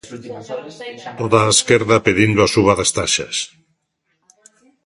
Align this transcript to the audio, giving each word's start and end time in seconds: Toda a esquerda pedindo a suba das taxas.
Toda 1.19 1.37
a 1.43 1.51
esquerda 1.55 2.03
pedindo 2.07 2.39
a 2.41 2.51
suba 2.53 2.73
das 2.79 2.93
taxas. 2.97 3.35